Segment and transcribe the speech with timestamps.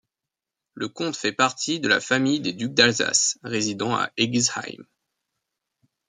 [0.73, 4.87] Le comte fait partie de la famille des ducs d'Alsace, résidant à Eguisheim.